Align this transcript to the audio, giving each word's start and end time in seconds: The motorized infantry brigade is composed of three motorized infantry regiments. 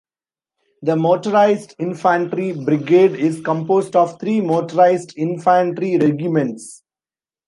The 0.81 0.95
motorized 0.95 1.75
infantry 1.77 2.53
brigade 2.53 3.11
is 3.11 3.39
composed 3.39 3.95
of 3.95 4.19
three 4.19 4.41
motorized 4.41 5.13
infantry 5.15 5.99
regiments. 5.99 6.81